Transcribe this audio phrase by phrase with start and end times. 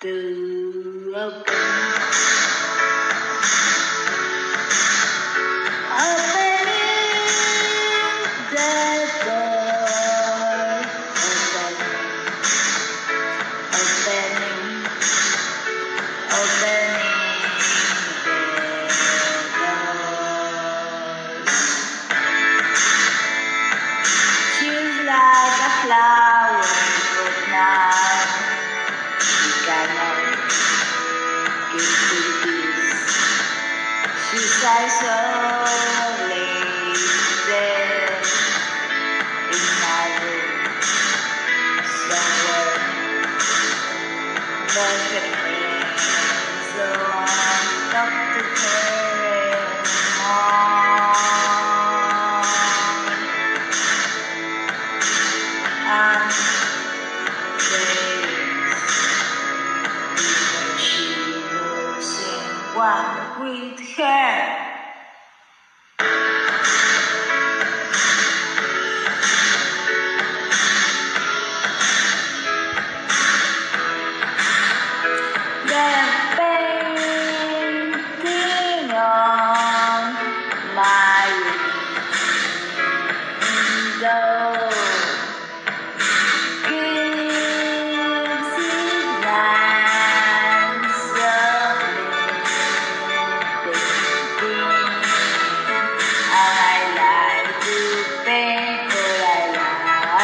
[0.00, 1.57] the.
[34.62, 35.47] 在所
[63.40, 64.77] with hair.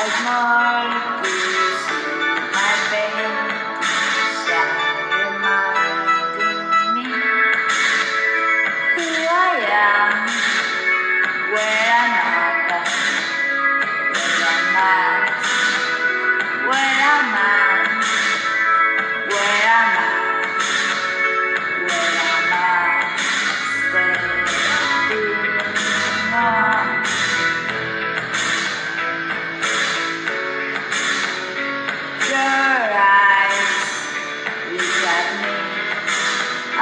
[0.06, 1.63] as mine.